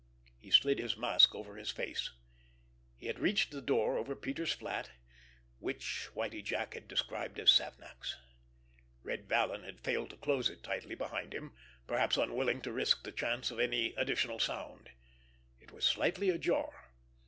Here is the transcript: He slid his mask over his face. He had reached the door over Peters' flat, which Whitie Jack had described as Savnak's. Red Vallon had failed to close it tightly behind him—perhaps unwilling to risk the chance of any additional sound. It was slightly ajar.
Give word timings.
He 0.39 0.49
slid 0.49 0.79
his 0.79 0.97
mask 0.97 1.35
over 1.35 1.55
his 1.57 1.69
face. 1.69 2.09
He 2.97 3.05
had 3.05 3.19
reached 3.19 3.51
the 3.51 3.61
door 3.61 3.99
over 3.99 4.15
Peters' 4.15 4.51
flat, 4.51 4.89
which 5.59 6.05
Whitie 6.15 6.41
Jack 6.41 6.73
had 6.73 6.87
described 6.87 7.37
as 7.39 7.51
Savnak's. 7.51 8.15
Red 9.03 9.29
Vallon 9.29 9.63
had 9.63 9.79
failed 9.83 10.09
to 10.09 10.17
close 10.17 10.49
it 10.49 10.63
tightly 10.63 10.95
behind 10.95 11.35
him—perhaps 11.35 12.17
unwilling 12.17 12.63
to 12.63 12.73
risk 12.73 13.03
the 13.03 13.11
chance 13.11 13.51
of 13.51 13.59
any 13.59 13.93
additional 13.93 14.39
sound. 14.39 14.89
It 15.59 15.71
was 15.71 15.85
slightly 15.85 16.31
ajar. 16.31 16.89